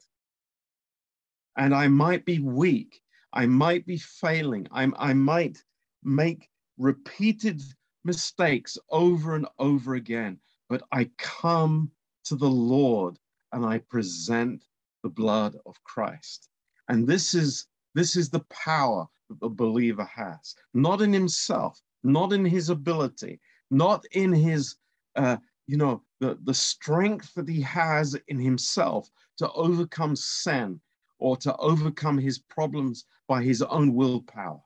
[1.58, 3.02] And I might be weak.
[3.32, 4.66] I might be failing.
[4.70, 5.62] I, I might
[6.02, 6.48] make
[6.78, 7.60] repeated
[8.04, 10.38] mistakes over and over again,
[10.68, 11.90] but I come
[12.24, 13.18] to the Lord
[13.52, 14.64] and I present
[15.02, 16.48] the blood of Christ.
[16.88, 22.32] And this is this is the power that the believer has, not in himself, not
[22.32, 23.40] in his ability,
[23.70, 24.76] not in his
[25.16, 25.36] uh,
[25.66, 30.80] you know the, the strength that he has in himself to overcome sin
[31.18, 34.62] or to overcome his problems by his own willpower.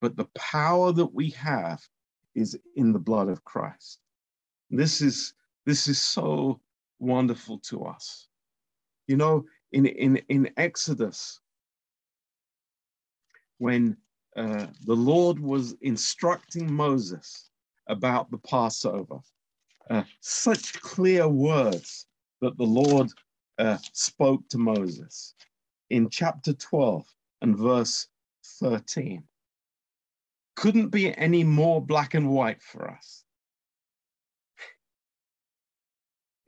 [0.00, 1.82] But the power that we have
[2.34, 4.00] is in the blood of Christ.
[4.70, 6.60] This is this is so
[6.98, 8.28] wonderful to us.
[9.06, 11.40] You know, in in in Exodus,
[13.58, 13.96] when
[14.36, 17.50] uh, the Lord was instructing Moses
[17.86, 19.20] about the Passover,
[19.90, 22.06] uh, such clear words
[22.40, 23.10] that the Lord
[23.62, 25.34] uh, spoke to Moses
[25.90, 27.06] in chapter 12
[27.42, 28.08] and verse
[28.44, 29.22] 13
[30.56, 33.24] couldn't be any more black and white for us.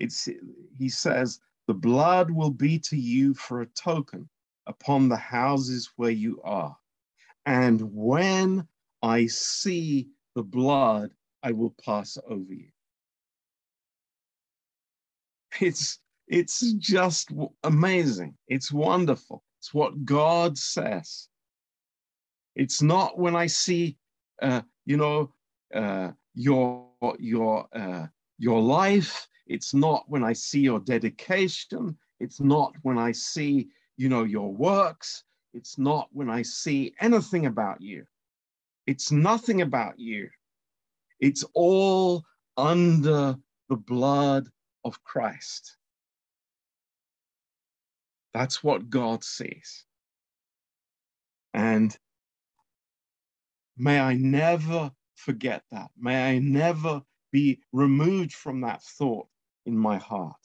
[0.00, 0.28] It's,
[0.76, 1.38] he says,
[1.68, 4.28] the blood will be to you for a token
[4.66, 6.76] upon the houses where you are.
[7.46, 8.66] And when
[9.02, 11.12] I see the blood,
[11.44, 12.70] I will pass over you.
[15.60, 17.30] It's, it's just
[17.62, 18.34] amazing.
[18.48, 19.42] It's wonderful.
[19.60, 21.28] It's what God says.
[22.54, 23.96] It's not when I see,
[24.40, 25.32] uh, you know,
[25.74, 28.06] uh, your your uh,
[28.38, 29.28] your life.
[29.46, 31.96] It's not when I see your dedication.
[32.20, 35.24] It's not when I see, you know, your works.
[35.52, 38.04] It's not when I see anything about you.
[38.86, 40.28] It's nothing about you.
[41.20, 42.24] It's all
[42.56, 43.36] under
[43.68, 44.48] the blood
[44.84, 45.76] of Christ.
[48.34, 49.86] That's what God sees.
[51.54, 51.96] And
[53.76, 55.90] May I never forget that.
[55.98, 59.26] May I never be removed from that thought
[59.66, 60.36] in my heart.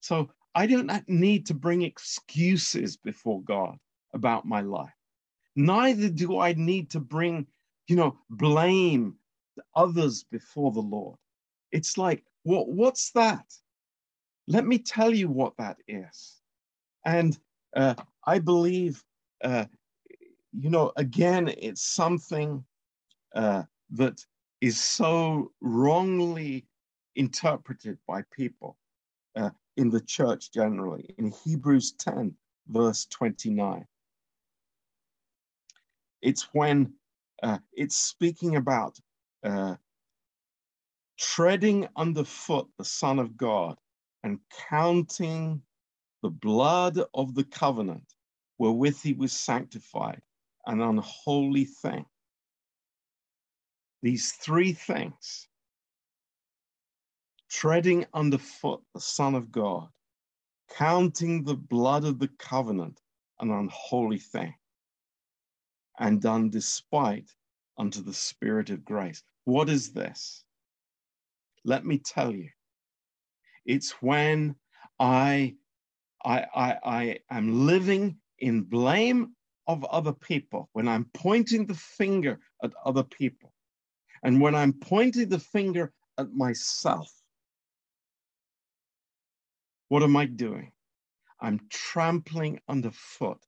[0.00, 3.78] So I don't need to bring excuses before God
[4.14, 4.92] about my life.
[5.56, 7.46] Neither do I need to bring,
[7.88, 9.16] you know, blame
[9.74, 11.18] others before the Lord.
[11.72, 13.44] It's like, what, what's that?
[14.48, 16.40] Let me tell you what that is.
[17.04, 17.38] And
[17.76, 17.94] uh,
[18.26, 19.02] I believe
[19.42, 19.66] uh,
[20.52, 22.64] you know, again, it's something
[23.34, 24.24] uh, that
[24.60, 26.66] is so wrongly
[27.16, 28.76] interpreted by people
[29.36, 31.14] uh, in the church generally.
[31.18, 32.34] In Hebrews 10,
[32.68, 33.86] verse 29,
[36.20, 36.92] it's when
[37.42, 38.98] uh, it's speaking about
[39.42, 39.74] uh,
[41.18, 43.76] treading underfoot the Son of God
[44.22, 45.62] and counting
[46.22, 48.14] the blood of the covenant
[48.58, 50.22] wherewith he was sanctified
[50.66, 52.04] an unholy thing.
[54.02, 55.48] These three things
[57.50, 59.88] treading underfoot the Son of God,
[60.76, 63.00] counting the blood of the covenant
[63.40, 64.54] an unholy thing,
[65.98, 67.30] and done despite
[67.78, 69.22] unto the Spirit of grace.
[69.44, 70.44] What is this?
[71.64, 72.48] Let me tell you.
[73.64, 74.56] It's when
[74.98, 75.54] I,
[76.24, 79.34] I, I, I am living in blame
[79.66, 83.52] of other people, when I'm pointing the finger at other people,
[84.22, 87.12] and when I'm pointing the finger at myself,
[89.88, 90.72] what am I doing?
[91.40, 93.38] I'm trampling underfoot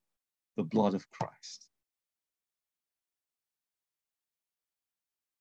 [0.56, 1.66] the blood of Christ.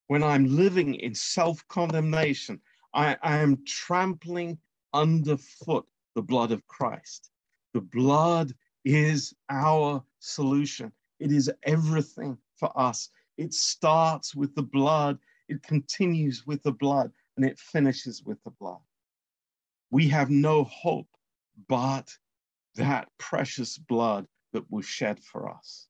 [0.08, 2.62] When I'm living in self condemnation,
[2.94, 4.58] I, I am trampling
[4.94, 5.86] underfoot
[6.16, 7.32] the blood of Christ.
[7.74, 8.54] The blood
[8.86, 10.92] is our solution.
[11.20, 13.10] It is everything for us.
[13.38, 15.18] It starts with the blood,
[15.48, 18.82] it continues with the blood, and it finishes with the blood.
[19.90, 21.10] We have no hope
[21.68, 22.16] but
[22.76, 25.88] that precious blood that was shed for us.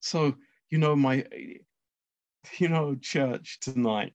[0.00, 0.34] So,
[0.70, 1.24] you know, my,
[2.58, 4.14] you know, church tonight,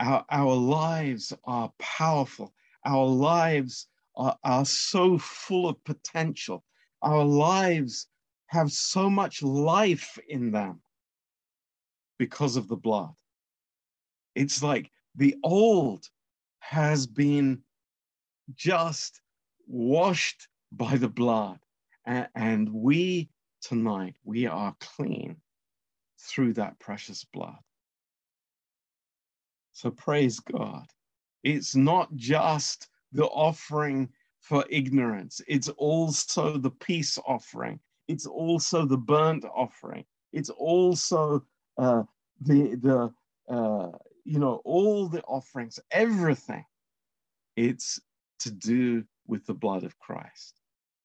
[0.00, 2.54] our, our lives are powerful.
[2.84, 3.86] Our lives
[4.16, 6.64] are, are so full of potential.
[7.02, 8.08] Our lives
[8.46, 10.80] have so much life in them
[12.18, 13.14] because of the blood.
[14.34, 16.08] It's like the old
[16.60, 17.62] has been
[18.54, 19.20] just
[19.66, 21.58] washed by the blood.
[22.06, 23.28] And we
[23.60, 25.36] tonight, we are clean
[26.18, 27.58] through that precious blood.
[29.72, 30.86] So praise God.
[31.42, 34.08] It's not just the offering
[34.40, 41.44] for ignorance, it's also the peace offering, it's also the burnt offering, it's also
[41.76, 42.02] uh,
[42.40, 43.12] the, the
[43.54, 43.90] uh,
[44.24, 46.64] you know, all the offerings, everything.
[47.56, 48.00] It's
[48.40, 50.54] to do with the blood of Christ.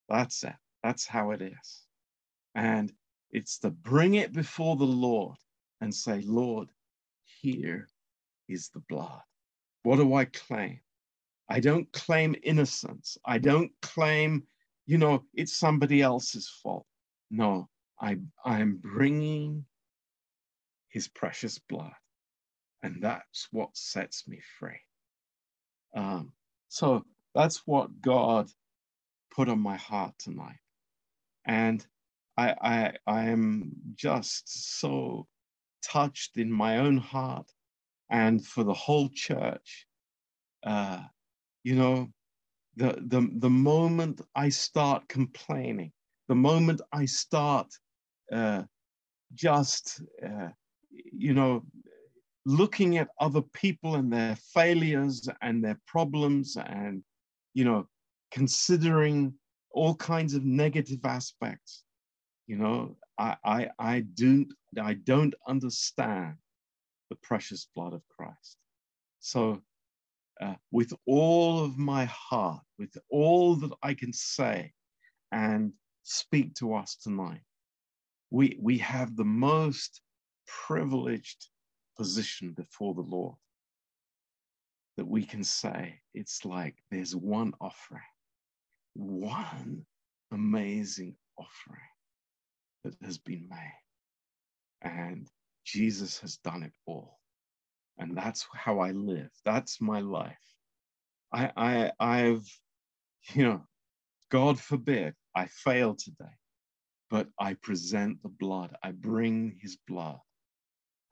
[0.10, 0.54] That's it.
[0.84, 1.84] That's how it is.
[2.54, 2.94] And
[3.32, 5.38] it's to bring it before the Lord
[5.82, 6.70] and say, Lord,
[7.42, 7.90] here
[8.48, 9.22] is the blood.
[9.84, 10.80] What do I claim?
[11.50, 13.18] I don't claim innocence.
[13.26, 14.44] I don't claim,
[14.86, 16.86] you know, it's somebody else's fault.
[17.30, 17.70] No,
[18.02, 19.66] I, I'm bringing
[20.90, 21.94] his precious blood.
[22.82, 24.80] And that's what sets me free.
[25.96, 26.34] Um,
[26.68, 28.50] so that's what God
[29.34, 30.60] put on my heart tonight.
[31.46, 31.86] And
[32.38, 35.28] I, I, I am just so
[35.84, 37.52] touched in my own heart
[38.10, 39.88] and for the whole church.
[40.66, 41.02] Uh,
[41.64, 42.10] you know,
[42.76, 45.92] the, the, the moment I start complaining,
[46.28, 47.68] the moment I start
[48.32, 48.64] uh,
[49.34, 50.50] just, uh,
[50.92, 51.64] you know,
[52.46, 57.04] looking at other people and their failures and their problems and,
[57.54, 57.88] you know,
[58.32, 59.34] considering
[59.72, 61.84] all kinds of negative aspects,
[62.48, 64.48] you know, I, I, I don't,
[64.80, 66.36] I don't understand
[67.10, 68.58] the precious blood of Christ.
[69.20, 69.62] So,
[70.42, 74.74] uh, with all of my heart, with all that I can say
[75.32, 75.72] and
[76.04, 77.42] speak to us tonight,
[78.32, 80.02] we, we have the most
[80.46, 81.48] privileged
[81.98, 83.36] position before the Lord
[84.98, 88.02] that we can say it's like there's one offering,
[88.94, 89.86] one
[90.32, 91.82] amazing offering
[92.84, 93.80] that has been made.
[94.82, 95.30] And
[95.66, 97.20] Jesus has done it all.
[97.98, 99.32] And that's how I live.
[99.46, 100.38] That's my life.
[101.34, 102.48] I, I, I've,
[103.34, 103.62] you know,
[104.32, 106.34] God forbid I fail today,
[107.10, 108.76] but I present the blood.
[108.84, 110.20] I bring his blood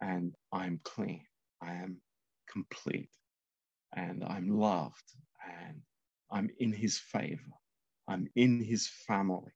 [0.01, 1.25] and I'm clean.
[1.61, 1.97] I am
[2.51, 3.09] complete
[3.95, 5.13] and I'm loved
[5.67, 5.81] and
[6.31, 7.41] I'm in his favor.
[8.07, 9.53] I'm in his family.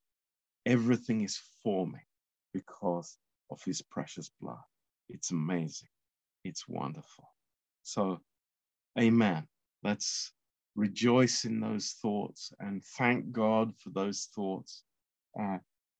[0.65, 1.99] Everything is for me
[2.53, 3.17] because
[3.51, 4.63] of his precious blood.
[5.09, 5.89] It's amazing.
[6.43, 7.25] It's wonderful.
[7.83, 8.19] So,
[8.99, 9.47] amen.
[9.83, 10.31] Let's
[10.75, 14.83] rejoice in those thoughts and thank God for those thoughts.
[15.39, 15.57] Uh,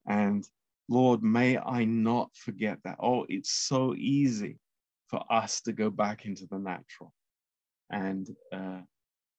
[0.08, 0.47] and
[0.89, 2.97] Lord, may I not forget that.
[2.99, 4.60] Oh, it's so easy
[5.08, 7.14] for us to go back into the natural
[7.89, 8.82] and, uh,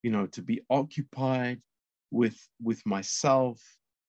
[0.02, 1.60] you know, to be occupied
[2.10, 3.60] with, with myself,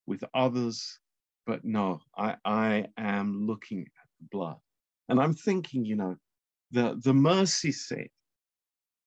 [0.05, 0.99] with others.
[1.45, 4.57] But no, I, I am looking at the blood.
[5.09, 6.15] And I'm thinking, you know,
[6.71, 8.11] the, the mercy seat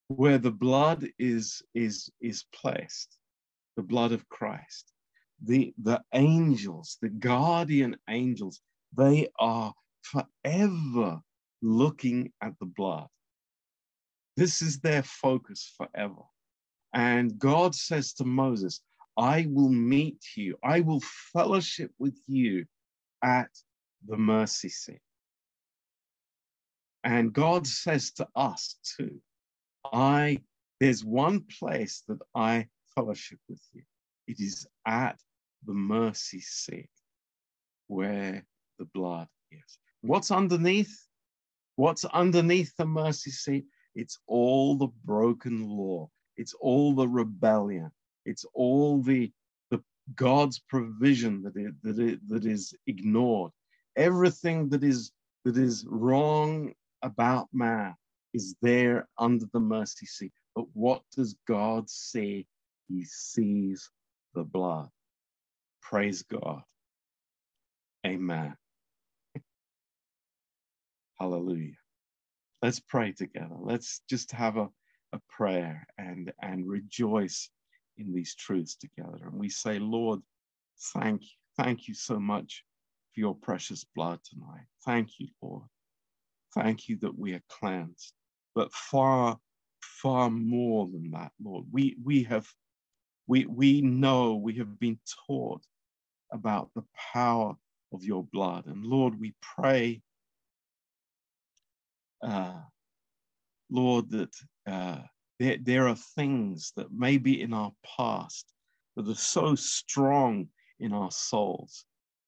[0.08, 3.16] where the blood is, is, is placed,
[3.76, 4.92] the blood of Christ
[5.44, 8.60] the, the angels, the guardian angels,
[8.96, 9.72] they are
[10.02, 11.20] forever
[11.62, 13.08] looking at the blood.
[14.36, 16.22] This is their focus forever.
[16.94, 18.80] And God says to Moses,
[19.16, 21.00] I will meet you, I will
[21.32, 22.64] fellowship with you
[23.22, 23.50] at
[24.06, 25.00] the mercy seat.
[27.04, 29.20] And God says to us too,
[29.92, 30.40] I
[30.80, 33.82] there's one place that I fellowship with you.
[34.26, 35.18] It is at
[35.64, 36.90] the mercy seat
[37.86, 38.44] where
[38.78, 39.78] the blood is.
[40.00, 41.06] What's underneath?
[41.76, 43.64] What's underneath the mercy seat?
[43.94, 46.10] It's all the broken law.
[46.36, 47.90] It's all the rebellion.
[48.24, 49.30] It's all the,
[49.70, 49.82] the
[50.14, 53.52] God's provision that, it, that, it, that is ignored.
[53.96, 55.12] Everything that is
[55.44, 56.72] that is wrong
[57.02, 57.94] about man
[58.34, 60.32] is there under the mercy seat.
[60.54, 62.46] But what does God see?
[62.88, 63.90] He sees
[64.34, 64.88] the blood.
[65.80, 66.62] Praise God.
[68.06, 68.56] Amen.
[71.20, 71.74] Hallelujah.
[72.62, 73.56] Let's pray together.
[73.58, 74.68] Let's just have a,
[75.12, 77.50] a prayer and, and rejoice
[77.98, 79.18] in these truths together.
[79.26, 80.20] And we say, Lord,
[80.94, 81.28] thank you.
[81.58, 82.64] Thank you so much
[83.12, 84.64] for your precious blood tonight.
[84.86, 85.64] Thank you, Lord.
[86.54, 88.12] Thank you that we are cleansed.
[88.54, 89.38] But far,
[89.80, 92.46] far more than that, Lord, we, we have
[93.26, 95.62] we, we know we have been taught
[96.32, 96.84] about the
[97.14, 97.54] power
[97.92, 98.66] of your blood.
[98.66, 100.02] And Lord, we pray
[102.22, 102.60] uh,
[103.70, 104.34] Lord, that
[104.66, 104.98] uh,
[105.40, 108.52] there, there are things that maybe in our past
[108.96, 110.48] that are so strong
[110.78, 111.84] in our souls,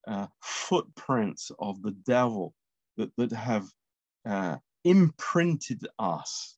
[0.07, 2.53] uh, footprints of the devil
[2.97, 3.67] that, that have
[4.25, 6.57] uh, imprinted us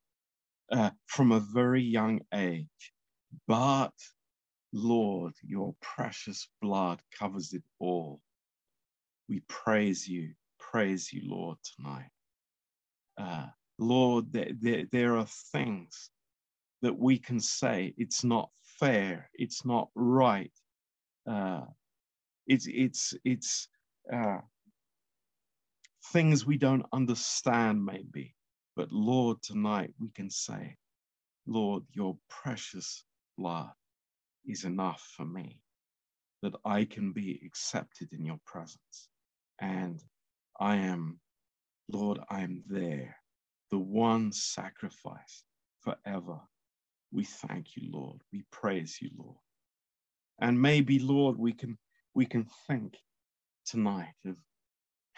[0.71, 2.93] uh, from a very young age.
[3.47, 3.93] But
[4.73, 8.21] Lord, your precious blood covers it all.
[9.29, 12.11] We praise you, praise you, Lord, tonight.
[13.17, 13.47] Uh,
[13.79, 16.11] Lord, there, there, there are things
[16.81, 18.49] that we can say it's not
[18.79, 20.51] fair, it's not right.
[21.29, 21.61] Uh,
[22.47, 23.69] it's it's it's
[24.13, 24.39] uh,
[26.13, 28.35] things we don't understand, maybe.
[28.75, 30.77] But Lord, tonight we can say,
[31.47, 33.03] Lord, your precious
[33.37, 33.71] blood
[34.45, 35.61] is enough for me,
[36.41, 39.09] that I can be accepted in your presence.
[39.59, 40.01] And
[40.59, 41.19] I am,
[41.89, 43.15] Lord, I am there,
[43.71, 45.43] the one sacrifice
[45.81, 46.39] forever.
[47.11, 48.21] We thank you, Lord.
[48.33, 49.37] We praise you, Lord.
[50.39, 51.77] And maybe, Lord, we can
[52.13, 52.97] we can think
[53.65, 54.35] tonight of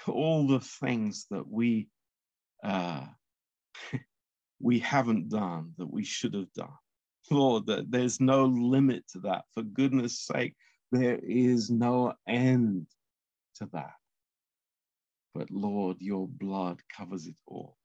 [0.07, 1.89] all the things that we
[2.63, 3.05] uh,
[4.59, 6.73] we haven't done that we should have done.
[7.31, 9.45] Lord, that there's no limit to that.
[9.53, 10.55] For goodness sake,
[10.91, 12.87] there is no end
[13.55, 13.93] to that.
[15.35, 17.77] But Lord, your blood covers it all.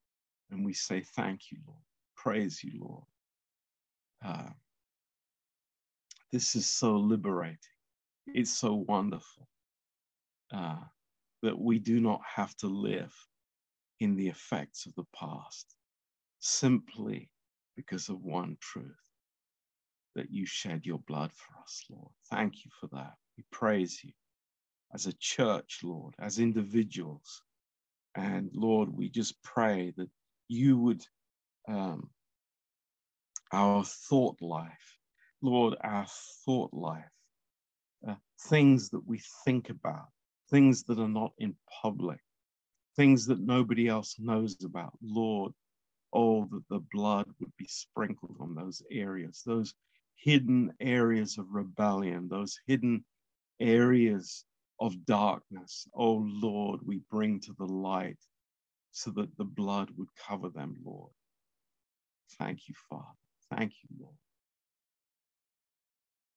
[0.51, 1.81] And we say, Thank you, Lord.
[2.17, 3.05] Praise you, Lord.
[4.25, 4.51] Uh,
[6.33, 7.59] this is so liberating.
[8.27, 9.47] It's so wonderful
[10.53, 10.77] uh,
[11.45, 13.15] that we do not have to live
[14.01, 15.77] in the effects of the past
[16.41, 17.31] simply
[17.77, 18.97] because of one truth
[20.17, 22.13] that you shed your blood for us, Lord.
[22.31, 23.15] Thank you for that.
[23.37, 24.13] We praise you
[24.95, 27.43] as a church, Lord, as individuals.
[28.17, 30.11] And Lord, we just pray that
[30.49, 31.03] you would,
[31.69, 32.11] um,
[33.53, 34.99] our thought life,
[35.43, 36.07] Lord, our
[36.45, 37.05] thought life,
[38.09, 38.17] uh,
[38.49, 40.09] things that we think about,
[40.51, 42.21] things that are not in public,
[42.97, 45.53] things that nobody else knows about, Lord,
[46.13, 49.75] oh, that the blood would be sprinkled on those areas, those
[50.17, 53.05] hidden areas of rebellion, those hidden
[53.61, 54.45] areas
[54.81, 55.87] of darkness.
[55.95, 58.19] Oh Lord, we bring to the light
[58.93, 61.11] so that the blood would cover them, Lord.
[62.39, 63.05] Thank you, Father.
[63.51, 64.17] Thank you, Lord.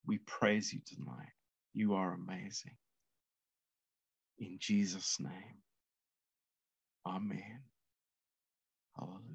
[0.06, 1.34] We praise you tonight.
[1.74, 2.76] You are amazing.
[4.40, 5.64] In Jesus' name,
[7.08, 7.62] Amen.
[8.98, 9.27] Hallelujah.